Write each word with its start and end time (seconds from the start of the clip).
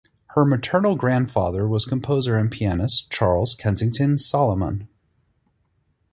Her 0.29 0.45
maternal 0.45 0.95
grandfather 0.95 1.67
was 1.67 1.85
composer 1.85 2.35
and 2.35 2.49
pianist 2.49 3.11
Charles 3.11 3.53
Kensington 3.53 4.17
Salaman. 4.17 4.87